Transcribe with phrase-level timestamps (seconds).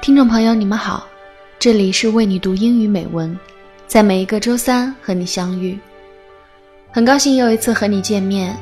[0.00, 1.06] 听众朋友，你们好，
[1.58, 3.38] 这里是为你读英语美文，
[3.86, 5.78] 在每一个周三和你相遇，
[6.90, 8.56] 很高兴又一次和你见面。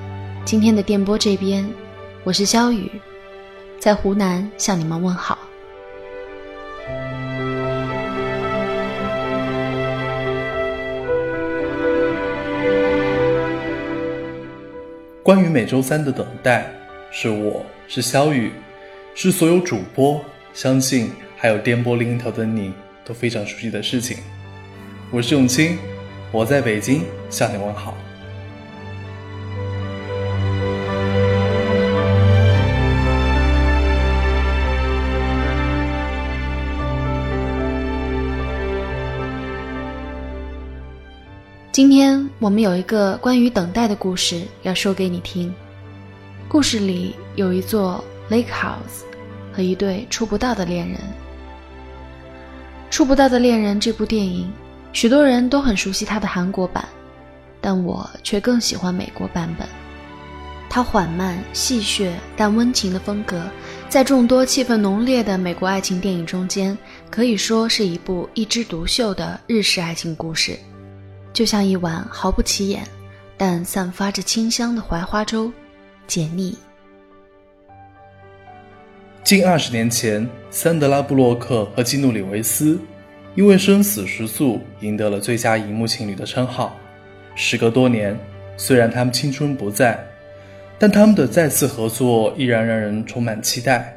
[0.45, 1.65] 今天的电波这边，
[2.27, 2.91] 我是肖雨，
[3.79, 5.39] 在湖南向你们问好。
[15.23, 16.69] 关于每周三的等待，
[17.13, 18.51] 是我是肖雨，
[19.15, 20.21] 是所有主播
[20.53, 21.13] 相信。
[21.37, 22.73] 还有颠簸另一头的你
[23.05, 24.19] 都非常熟悉的事情。
[25.13, 25.79] 我是永清，
[26.33, 27.97] 我在北京向你问好。
[41.77, 45.55] 今天我们有一个关于等待的故事要说给你听。
[46.49, 49.05] 故事里有一座 lake house
[49.53, 50.99] 和一对触不到的恋人。
[52.89, 54.51] 触不到的恋人这部电影，
[54.95, 56.83] 许多人都很熟悉它的韩国版，
[57.61, 59.69] 但我却更喜欢美国版本。
[60.71, 63.43] 它缓慢、戏谑但温情的风格，
[63.91, 66.75] 在众多气氛浓烈的美国爱情电影中间，
[67.11, 70.59] 可以说是一部一枝独秀的日式爱情故事，
[71.37, 72.83] 就像一碗毫不起眼
[73.37, 75.53] 但散发着清香的槐花粥，
[76.07, 76.57] 解腻。
[79.23, 82.81] 近二十年前，桑德拉·布洛克和基努·里维斯
[83.35, 86.75] 因为《生死时速》赢得了最佳荧幕情侣的称号。
[87.35, 88.19] 时隔多年，
[88.57, 90.03] 虽然他们青春不在，
[90.79, 93.95] 但他们的再次合作依然让人充满期待。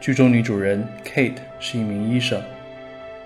[0.00, 2.40] 剧中女主人 Kate 是一名医生，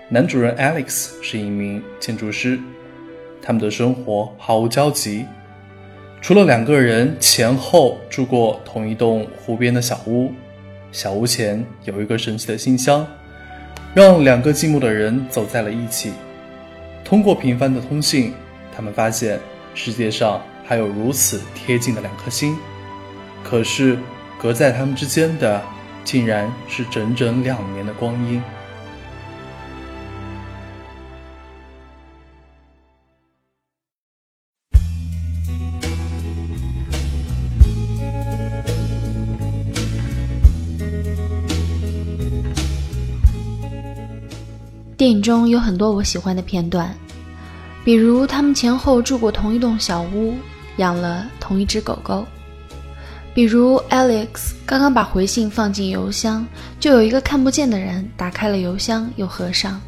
[0.09, 2.59] 男主人 Alex 是一名建筑师。
[3.41, 5.25] 他们的生活毫无交集，
[6.21, 10.31] 除了两个人前后住过同一栋湖边的小屋。
[10.91, 13.05] 小屋前有一个神奇的信箱，
[13.93, 16.13] 让两个寂寞的人走在了一起。
[17.03, 18.33] 通过频繁的通信，
[18.75, 19.39] 他们发现
[19.73, 22.57] 世界上还有如此贴近的两颗心。
[23.43, 23.97] 可是，
[24.41, 25.61] 隔在他们之间的，
[26.03, 28.41] 竟然是整整两年的光阴。
[45.07, 46.93] 电影中有很多我喜欢的片段，
[47.85, 50.35] 比如他们前后住过同一栋小屋，
[50.79, 52.25] 养了同一只狗狗；
[53.33, 56.45] 比如 Alex 刚刚把回信放进邮箱，
[56.77, 59.79] 就有一个看不见的人打开了邮箱又合上。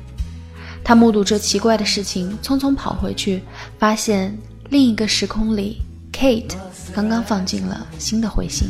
[0.86, 3.44] 他目睹这奇怪的事情，匆匆跑回去，
[3.78, 4.34] 发现
[4.70, 5.82] 另一个时空里
[6.14, 6.54] ，Kate
[6.96, 8.70] 刚刚放进了新的回信。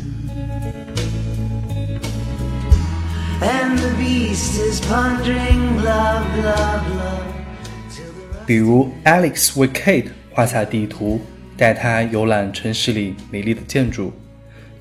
[8.45, 11.19] 比如，Alex 为 Kate 画下地图，
[11.57, 14.13] 带她游览城市里美丽的建筑。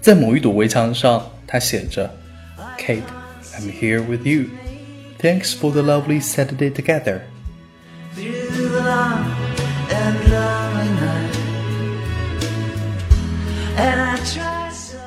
[0.01, 3.01] 在某一堵围墙上，他写着：“Kate,
[3.55, 4.49] I'm here with you.
[5.19, 7.21] Thanks for the lovely Saturday together.”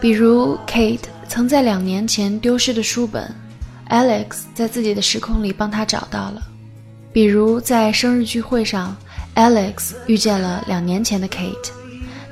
[0.01, 3.40] 比如，Kate 曾在两年前丢失的书本。
[3.92, 6.42] Alex 在自己的时空里帮他找到了，
[7.12, 8.96] 比如在生日聚会上
[9.34, 11.70] ，Alex 遇见了两年前的 Kate，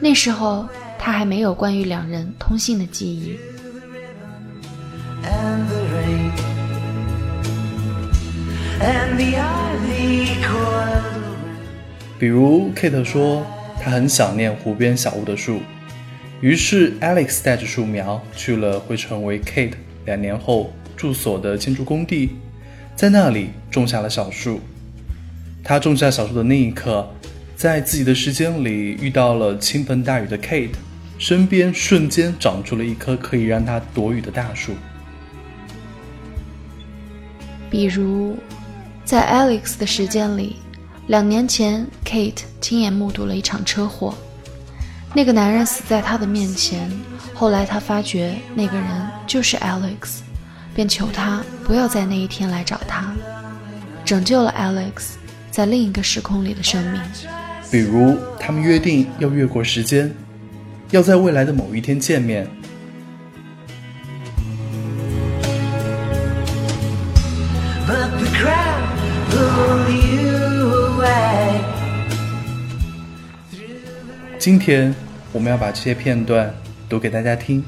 [0.01, 0.67] 那时候
[0.99, 3.39] 他还没有关于两人通信的记忆。
[12.19, 13.47] 比如 Kate 说
[13.79, 15.61] 她很想念湖边小屋的树，
[16.41, 19.75] 于是 Alex 带着树苗去了会成为 Kate
[20.07, 20.73] 两年后。
[21.01, 22.29] 住所的建筑工地，
[22.95, 24.61] 在那里种下了小树。
[25.65, 27.09] 他种下小树的那一刻，
[27.57, 28.71] 在自己的时间里
[29.01, 30.75] 遇到了倾盆大雨的 Kate，
[31.17, 34.75] 身边瞬间长出了一棵可以让他躲雨的大树。
[37.71, 38.37] 比如，
[39.03, 40.57] 在 Alex 的时间里，
[41.07, 44.15] 两年前 Kate 亲眼目睹了一场车祸，
[45.15, 46.91] 那个男人死在他的面前。
[47.33, 48.87] 后来他发觉那个人
[49.27, 50.21] 就是 Alex。
[50.81, 53.13] 便求他不要在那一天来找他，
[54.03, 55.11] 拯救了 Alex
[55.51, 56.99] 在另一个时空里的生命。
[57.71, 60.11] 比如他们约定要越过时间，
[60.91, 62.49] 要在未来的某一天见面。
[74.39, 74.95] 今天
[75.31, 76.51] 我们要把这些片段
[76.89, 77.63] 读给大家听。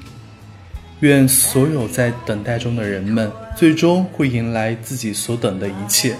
[1.03, 6.15] 愿所有在等待中的人们，最终会迎来自己所等的一切。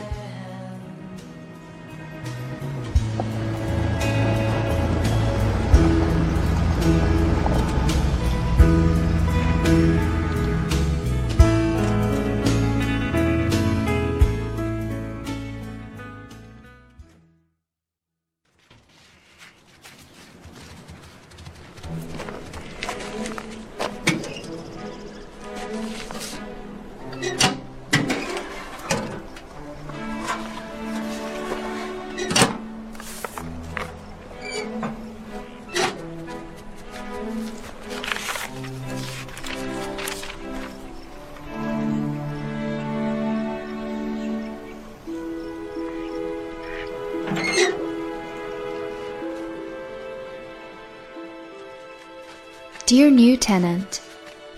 [52.93, 54.03] Dear new tenant,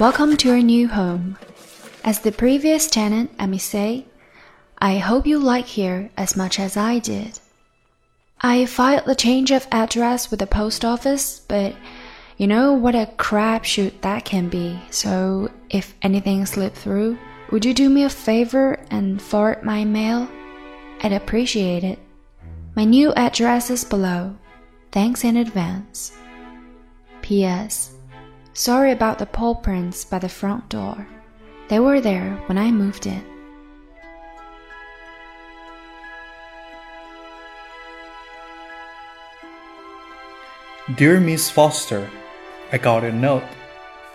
[0.00, 1.38] welcome to your new home.
[2.02, 4.06] As the previous tenant, I may say,
[4.76, 7.38] I hope you like here as much as I did.
[8.40, 11.76] I filed the change of address with the post office, but
[12.36, 14.80] you know what a crapshoot that can be.
[14.90, 17.16] So if anything slipped through,
[17.52, 20.28] would you do me a favor and forward my mail?
[21.04, 22.00] I'd appreciate it.
[22.74, 24.36] My new address is below.
[24.90, 26.10] Thanks in advance.
[27.22, 27.93] P.S.
[28.56, 31.08] Sorry about the paw prints by the front door.
[31.68, 33.24] They were there when I moved in.
[40.94, 42.08] Dear Miss Forster,
[42.70, 43.42] I got a note,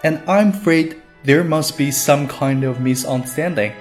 [0.05, 3.73] and I'm afraid there must be some kind of misunderstanding.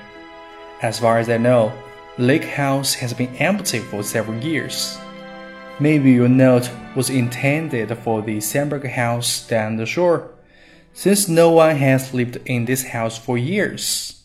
[0.83, 1.73] As far as I know,
[2.19, 4.99] Lake House has been empty for several years.
[5.79, 10.33] Maybe your note was intended for the Sandberg house down the shore,
[10.93, 14.23] since no one has lived in this house for years.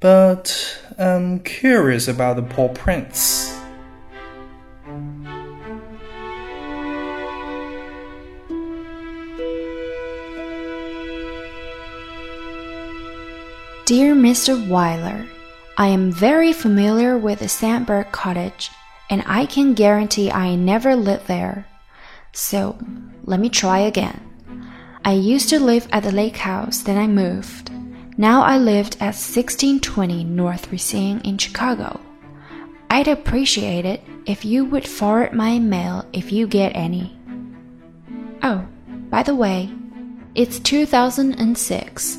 [0.00, 3.54] But I'm curious about the paw prints.
[13.88, 14.54] Dear Mr.
[14.68, 15.26] Wyler,
[15.78, 18.70] I am very familiar with the Sandberg cottage,
[19.08, 21.66] and I can guarantee I never lived there.
[22.32, 22.76] So,
[23.24, 24.27] let me try again.
[25.08, 27.70] I used to live at the lake house, then I moved.
[28.18, 31.98] Now I lived at 1620 North Racine in Chicago.
[32.90, 37.18] I'd appreciate it if you would forward my mail if you get any.
[38.42, 38.68] Oh,
[39.08, 39.72] by the way,
[40.34, 42.18] it's 2006.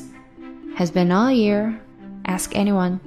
[0.74, 1.80] Has been all year.
[2.24, 2.98] Ask anyone.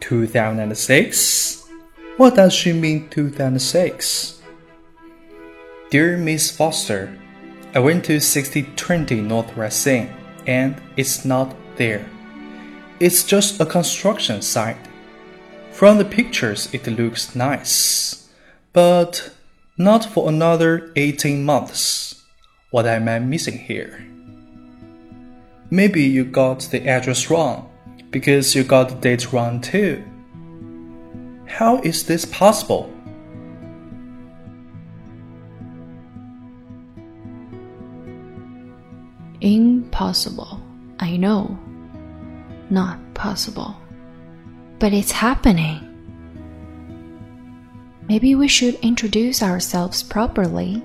[0.00, 1.70] 2006?
[2.18, 4.41] What does she mean 2006?
[5.92, 7.14] Dear Miss Forster,
[7.74, 10.08] I went to 6020 North Racine
[10.46, 12.08] and it's not there.
[12.98, 14.88] It's just a construction site.
[15.70, 18.30] From the pictures, it looks nice,
[18.72, 19.34] but
[19.76, 22.24] not for another 18 months.
[22.70, 24.02] What am I missing here?
[25.70, 27.70] Maybe you got the address wrong
[28.10, 30.02] because you got the date wrong too.
[31.44, 32.90] How is this possible?
[39.42, 40.62] Impossible.
[41.00, 41.58] I know.
[42.70, 43.76] Not possible.
[44.78, 45.80] But it's happening.
[48.08, 50.80] Maybe we should introduce ourselves properly.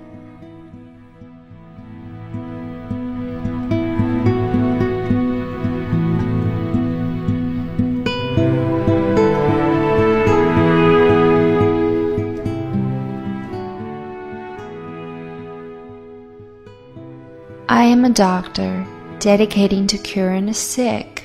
[18.17, 18.83] Doctor
[19.19, 21.23] dedicating to curing the sick.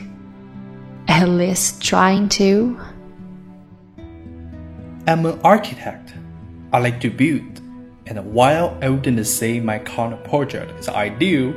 [1.08, 2.78] At least trying to.
[5.06, 6.12] I'm an architect.
[6.70, 7.62] I like to build,
[8.04, 11.54] and while I wouldn't say my current project is ideal,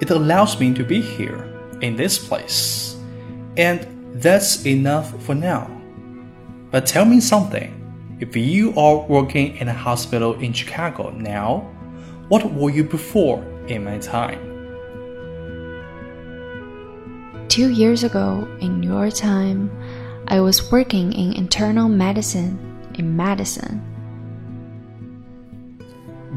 [0.00, 1.52] it allows me to be here,
[1.82, 2.96] in this place.
[3.58, 3.86] And
[4.22, 5.68] that's enough for now.
[6.70, 7.76] But tell me something.
[8.20, 11.60] If you are working in a hospital in Chicago now,
[12.28, 14.51] what were you before in my time?
[17.52, 19.70] Two years ago, in your time,
[20.28, 22.56] I was working in internal medicine
[22.94, 23.76] in Madison.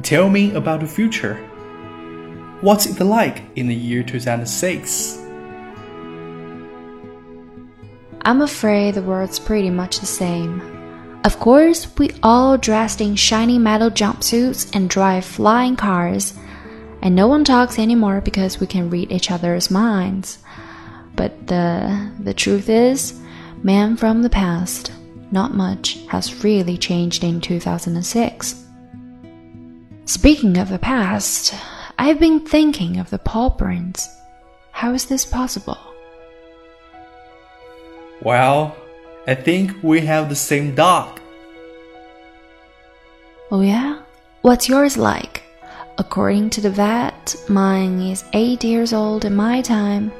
[0.03, 1.37] Tell me about the future.
[2.59, 5.17] What's it like in the year 2006?
[8.23, 10.59] I'm afraid the world's pretty much the same.
[11.23, 16.33] Of course, we all dressed in shiny metal jumpsuits and drive flying cars,
[17.01, 20.39] and no one talks anymore because we can read each other's minds.
[21.15, 23.19] But the the truth is,
[23.63, 24.91] man from the past,
[25.31, 28.63] not much has really changed in 2006.
[30.05, 31.53] Speaking of the past,
[31.97, 34.07] I've been thinking of the Paul Prince.
[34.71, 35.79] How is this possible?
[38.21, 38.75] Well,
[39.27, 41.19] I think we have the same dog.
[43.51, 44.01] Oh, yeah?
[44.41, 45.43] What's yours like?
[45.97, 50.11] According to the vet, mine is eight years old in my time,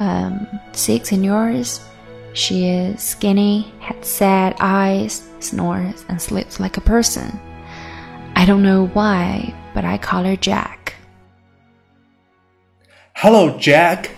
[0.00, 1.80] um, six in yours.
[2.32, 7.38] She is skinny, has sad eyes, snores, and sleeps like a person.
[8.34, 10.94] I don't know why, but I call her Jack.
[13.14, 14.10] Hello, Jack.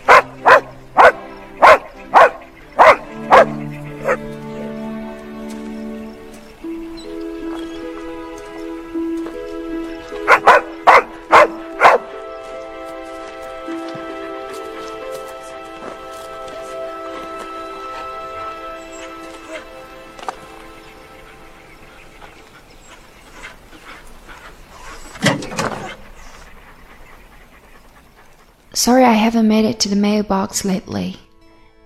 [29.22, 31.16] Haven't made it to the mailbox lately.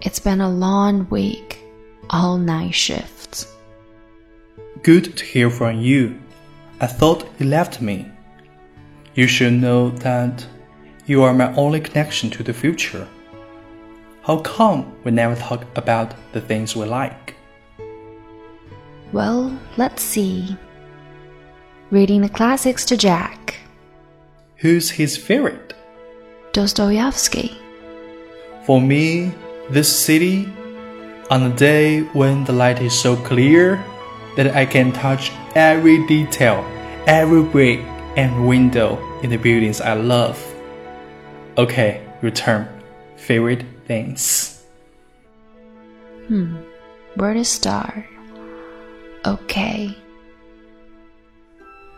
[0.01, 1.63] It's been a long week,
[2.09, 3.55] all night shifts.
[4.83, 6.19] Good to hear from you.
[6.81, 8.07] I thought you left me.
[9.15, 10.47] You should know that
[11.05, 13.07] you are my only connection to the future.
[14.23, 17.35] How come we never talk about the things we like?
[19.13, 20.57] Well, let's see.
[21.91, 23.57] Reading the classics to Jack.
[24.57, 25.66] Who's his favorite?
[26.57, 27.53] Dostoevsky.
[28.65, 29.31] For me,
[29.69, 30.49] this city,
[31.29, 33.85] on a day when the light is so clear
[34.37, 36.65] that I can touch every detail,
[37.07, 37.81] every brick
[38.17, 40.41] and window in the buildings I love.
[41.59, 42.67] Okay, your turn.
[43.17, 44.65] Favorite things.
[46.29, 46.57] Hmm,
[47.17, 48.07] where to start?
[49.27, 49.95] Okay.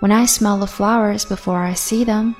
[0.00, 2.35] When I smell the flowers before I see them,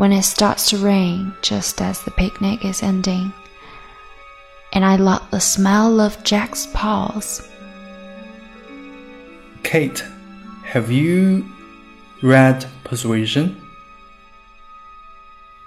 [0.00, 3.30] when it starts to rain just as the picnic is ending,
[4.72, 7.46] and I love the smell of Jack's paws.
[9.62, 10.02] Kate,
[10.64, 11.44] have you
[12.22, 13.60] read Persuasion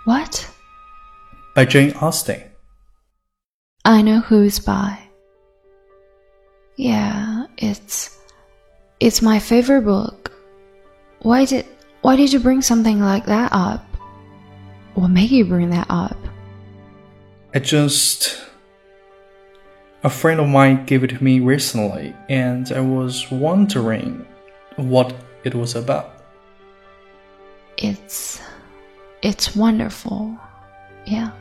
[0.06, 0.50] What?
[1.54, 2.42] by Jane Austen?
[3.86, 4.98] I know who's by.
[6.76, 8.18] Yeah, it's
[9.00, 10.32] it's my favorite book.
[11.22, 11.68] Why did
[12.02, 13.93] why did you bring something like that up?
[14.96, 16.18] What made you bring that up?
[17.54, 18.40] I just.
[20.04, 24.28] A friend of mine gave it to me recently, and I was wondering
[24.76, 26.12] what it was about.
[27.78, 28.42] It's
[29.22, 30.38] it's wonderful.
[31.06, 31.32] Yeah.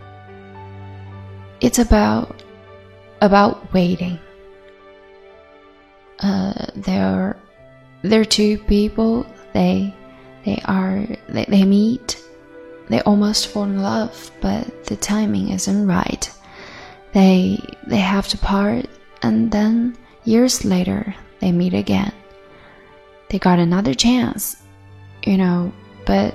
[1.61, 2.43] It's about
[3.21, 4.19] about waiting.
[6.21, 7.37] Uh there
[8.03, 9.93] there are two people they
[10.45, 12.22] they are they, they meet
[12.93, 16.31] they almost fall in love but the timing isn't right.
[17.13, 18.87] They they have to part
[19.23, 22.13] and then years later they meet again.
[23.29, 24.63] They got another chance
[25.25, 25.73] you know
[26.05, 26.35] but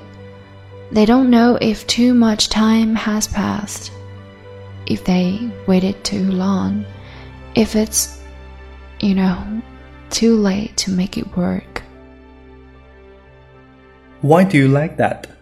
[0.91, 3.91] they don't know if too much time has passed
[4.85, 6.85] if they waited too long
[7.55, 8.21] if it's
[8.99, 9.61] you know
[10.09, 11.83] too late to make it work.
[14.21, 15.36] Why do you like that?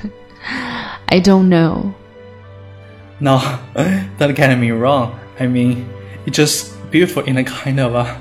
[1.08, 1.94] i don't know
[3.22, 3.38] No,
[4.18, 5.14] don't get me wrong.
[5.38, 5.88] I mean,
[6.26, 8.20] it's just beautiful in a kind of a.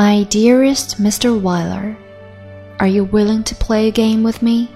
[0.00, 1.38] My dearest Mr.
[1.38, 1.94] Wyler,
[2.78, 4.70] are you willing to play a game with me?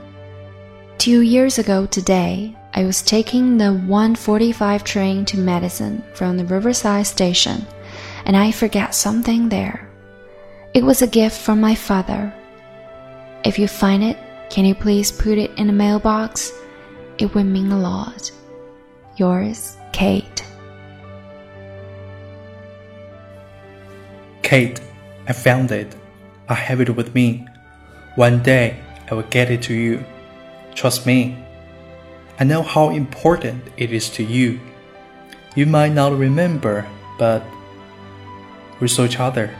[0.98, 7.06] Two years ago today, I was taking the 145 train to Madison from the Riverside
[7.06, 7.66] station,
[8.26, 9.88] and I forgot something there.
[10.74, 12.30] It was a gift from my father.
[13.46, 14.18] If you find it,
[14.50, 16.52] can you please put it in the mailbox?
[17.16, 18.30] It would mean a lot.
[19.16, 20.44] Yours, Kate.
[24.42, 24.82] Kate,
[25.26, 25.94] I found it.
[26.48, 27.46] I have it with me.
[28.16, 30.04] One day I will get it to you.
[30.74, 31.36] Trust me.
[32.38, 34.60] I know how important it is to you.
[35.54, 36.86] You might not remember,
[37.18, 37.42] but
[38.80, 39.54] we saw each other.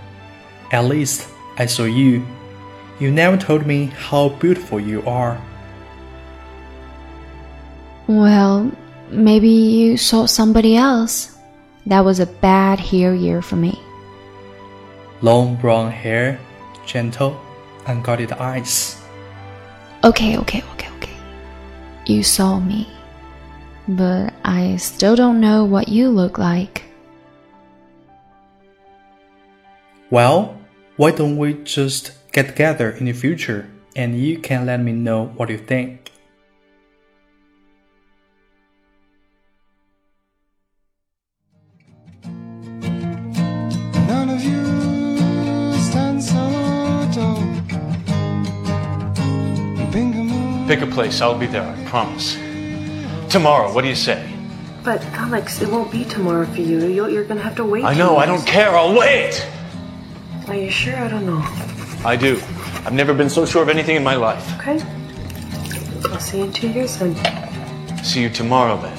[0.73, 2.26] At least I saw you.
[2.99, 5.40] You never told me how beautiful you are.
[8.06, 8.71] Well,
[9.09, 11.38] maybe you saw somebody else.
[11.87, 13.83] That was a bad hair year for me.
[15.23, 16.38] Long brown hair,
[16.87, 17.40] gentle,
[17.87, 19.00] unguarded eyes.
[20.02, 21.16] Okay, okay, okay, okay.
[22.06, 22.88] You saw me.
[23.88, 26.85] But I still don't know what you look like.
[30.11, 30.61] Well,
[30.97, 35.26] why don't we just get together in the future and you can let me know
[35.37, 36.03] what you think?
[50.94, 52.36] Place, I'll be there, I promise.
[53.28, 54.32] Tomorrow, what do you say?
[54.84, 56.86] But Alex, it won't be tomorrow for you.
[56.86, 57.82] You're, you're gonna have to wait.
[57.82, 59.44] I know, I don't care, I'll wait!
[60.46, 60.94] Are you sure?
[60.94, 61.42] I don't know.
[62.04, 62.40] I do.
[62.86, 64.46] I've never been so sure of anything in my life.
[64.60, 64.80] Okay.
[66.12, 67.16] I'll see you in two years then.
[68.04, 68.96] See you tomorrow then.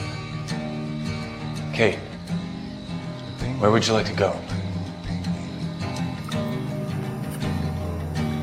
[1.71, 1.99] Kate,
[3.59, 4.37] where would you like to go?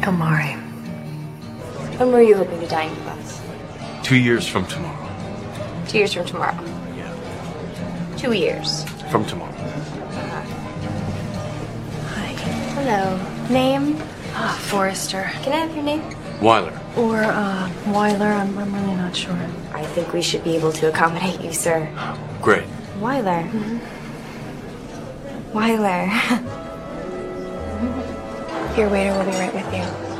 [0.02, 0.61] Il Mare.
[2.02, 3.40] When were you hoping to dine with us?
[4.02, 5.08] Two years from tomorrow.
[5.86, 6.58] Two years from tomorrow.
[6.96, 8.82] Yeah, Two years.
[9.08, 9.52] from tomorrow.
[12.08, 12.32] Hi.
[12.74, 13.20] Hello.
[13.50, 13.96] Name?
[14.34, 15.30] Ah, Forrester.
[15.44, 16.02] Can I have your name?
[16.40, 16.76] Wyler.
[16.96, 18.34] Or, uh, Wyler.
[18.34, 19.38] I'm, I'm really not sure.
[19.72, 21.86] I think we should be able to accommodate you, sir.
[22.42, 22.64] Great.
[22.98, 23.48] Wyler.
[25.52, 26.10] Wyler.
[28.76, 30.11] your waiter will be right with you.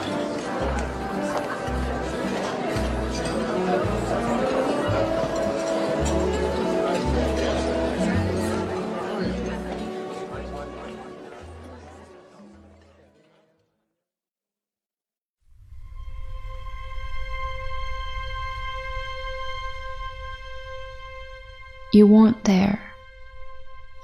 [21.92, 22.80] You weren't there.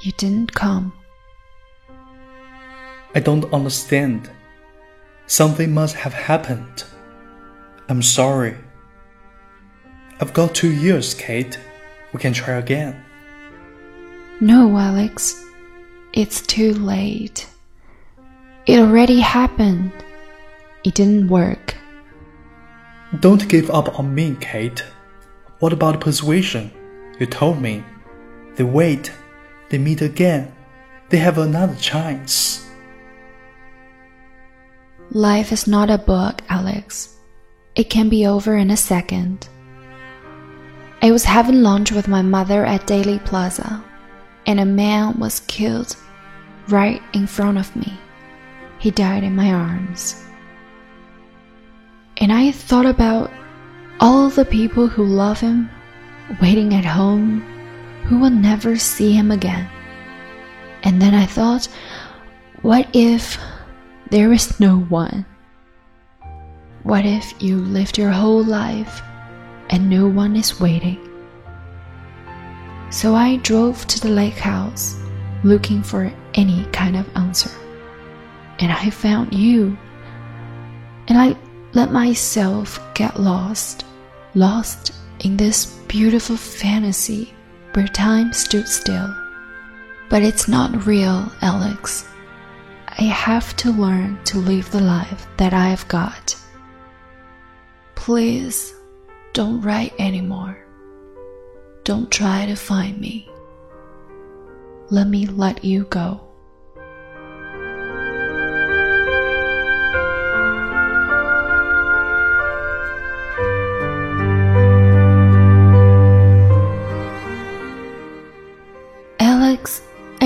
[0.03, 0.92] You didn't come.
[3.14, 4.31] I don't understand.
[5.27, 6.85] Something must have happened.
[7.88, 8.57] I'm sorry.
[10.20, 11.59] I've got two years, Kate.
[12.12, 13.03] We can try again.
[14.40, 15.42] No, Alex.
[16.12, 17.48] It's too late.
[18.66, 19.92] It already happened.
[20.85, 21.74] It didn't work.
[23.20, 24.85] Don't give up on me, Kate.
[25.61, 26.70] What about persuasion?
[27.18, 27.85] You told me.
[28.54, 29.12] They wait.
[29.70, 30.54] They meet again.
[31.09, 32.66] They have another chance.
[35.11, 37.16] Life is not a book, Alex.
[37.74, 39.48] It can be over in a second.
[41.00, 43.83] I was having lunch with my mother at Daley Plaza,
[44.46, 45.96] and a man was killed
[46.68, 47.98] right in front of me.
[48.78, 50.22] He died in my arms.
[52.18, 53.31] And I thought about
[54.00, 55.70] all the people who love him
[56.41, 57.41] waiting at home
[58.05, 59.69] who will never see him again.
[60.83, 61.69] And then I thought,
[62.62, 63.38] what if
[64.11, 65.27] there is no one?
[66.83, 69.03] What if you lived your whole life
[69.71, 70.99] and no one is waiting?
[72.91, 74.97] So I drove to the lake house
[75.45, 77.51] looking for any kind of answer.
[78.59, 79.77] And I found you.
[81.09, 81.37] And I
[81.75, 83.85] let myself get lost,
[84.35, 87.35] lost in this beautiful fantasy
[87.72, 89.14] where time stood still.
[90.11, 92.07] But it's not real, Alex.
[92.87, 96.37] I have to learn to live the life that I have got.
[97.94, 98.74] Please
[99.33, 100.59] don't write anymore.
[101.85, 103.29] Don't try to find me.
[104.90, 106.28] Let me let you go.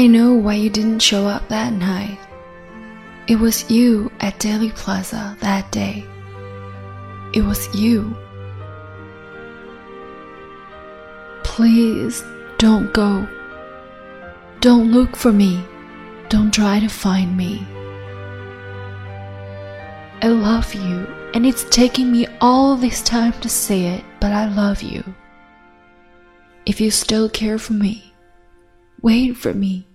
[0.02, 2.18] I know why you didn't show up that night.
[3.28, 6.04] It was you at Daley Plaza that day.
[7.32, 8.12] It was you.
[11.44, 12.24] Please
[12.58, 13.28] don't go.
[14.58, 15.64] Don't look for me.
[16.28, 17.64] Don't try to find me.
[20.20, 24.46] I love you, and it's taking me all this time to say it, but I
[24.52, 25.04] love you.
[26.66, 28.12] If you still care for me,
[29.00, 29.86] wait for me.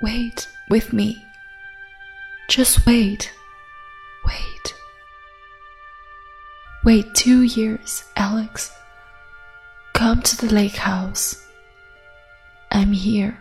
[0.00, 1.26] Wait with me.
[2.48, 3.32] Just wait.
[4.26, 4.74] Wait.
[6.84, 8.72] Wait two years, Alex.
[9.92, 11.46] Come to the lake house.
[12.70, 13.38] I'm here.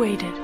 [0.00, 0.39] Waited.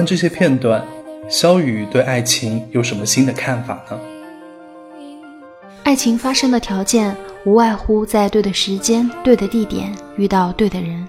[0.00, 0.82] 完这些片段，
[1.28, 4.00] 肖雨对爱情有什么新的看法呢？
[5.82, 11.06] 爱情发生的条件无外乎在对的时间、对的地点遇到对的人。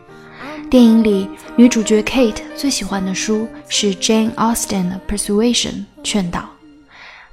[0.69, 5.71] 电影里，女主角 Kate 最喜欢的书是 Jane Austen 的《Persuasion》
[6.04, 6.49] 劝导。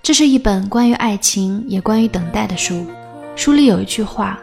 [0.01, 2.87] 这是一本关于爱情也关于等待的书。
[3.35, 4.39] 书里有一句话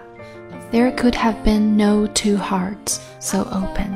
[0.69, 3.95] ：“There could have been no two hearts so open,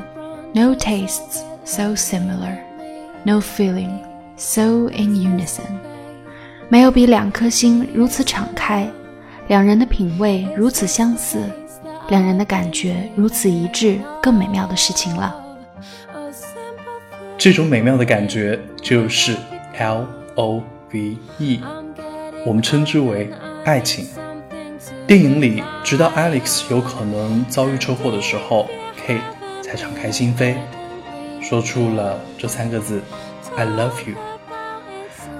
[0.54, 2.56] no tastes so similar,
[3.24, 3.98] no feeling
[4.36, 5.62] so in unison。”
[6.68, 8.88] 没有比两颗心如此敞开，
[9.48, 11.42] 两人的品味如此相似，
[12.08, 15.34] 两人的感觉如此一致，更美妙的事情了。
[17.36, 19.34] 这种美妙的感觉就是
[19.78, 20.06] L
[20.36, 21.60] O V E，
[22.46, 23.30] 我们称之为
[23.64, 24.06] 爱情。
[25.06, 28.68] 电影里，直到 Alex 有可能遭遇车祸的时候
[29.04, 29.20] ，Kate
[29.60, 30.54] 才敞开心扉，
[31.40, 33.00] 说出了这三个字
[33.56, 34.16] ：“I love you。”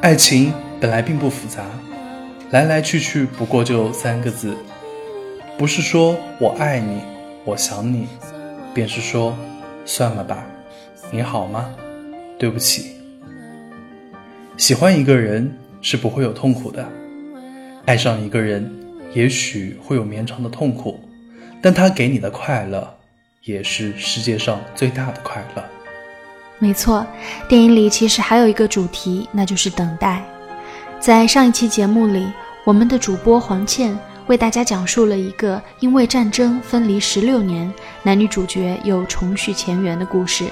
[0.02, 1.64] 爱情本来并不复杂，
[2.50, 4.56] 来来去去不过就三个字，
[5.58, 7.02] 不是说我爱你，
[7.44, 8.06] 我想你，
[8.72, 9.36] 便是说
[9.84, 10.44] 算了吧，
[11.10, 11.74] 你好吗？
[12.38, 12.92] 对不起。
[14.56, 16.86] 喜欢一个人是不会有痛苦的，
[17.84, 18.70] 爱上一个人
[19.12, 20.98] 也许会有绵长的痛苦，
[21.60, 22.96] 但他给你的快乐
[23.44, 25.62] 也是世界上最大的快乐。
[26.62, 27.04] 没错，
[27.48, 30.22] 电影里其实还有一个主题，那就是等待。
[31.00, 32.30] 在上一期节目里，
[32.64, 40.44] 我们的主播黄倩为大家讲述了一个因为战争分离十六年，男女主角又重续前缘的故事。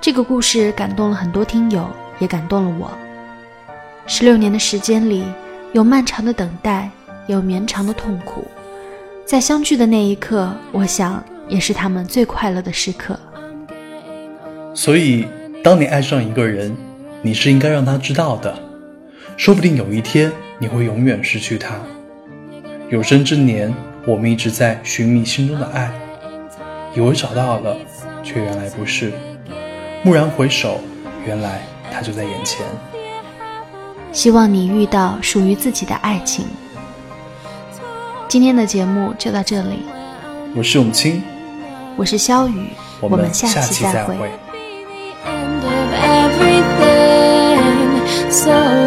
[0.00, 2.90] 这个故事感动了很多听友，也感动了我。
[4.08, 5.24] 十六年的时间里，
[5.72, 6.90] 有漫长的等待，
[7.28, 8.44] 有绵长的痛苦，
[9.24, 13.16] 在相聚的那一刻，我想也是他们最快乐的时刻。
[14.74, 15.24] 所以，
[15.62, 16.76] 当你爱上一个人，
[17.22, 18.52] 你是应该让他知道的。
[19.36, 21.76] 说不定有一天你会永远失去他。
[22.90, 23.72] 有生之年，
[24.04, 25.92] 我们一直在寻觅心中的爱，
[26.94, 27.76] 以为找到了，
[28.24, 29.12] 却原来不是。
[30.04, 30.80] 蓦然回首，
[31.24, 32.66] 原来他就在眼前。
[34.10, 36.46] 希望你遇到属于自己的爱情。
[38.28, 39.84] 今天的节目就到这里，
[40.56, 41.22] 我是永清，
[41.96, 43.84] 我是肖雨，我们下期。
[43.84, 44.28] 再会。
[45.94, 47.88] Everything.
[48.30, 48.83] So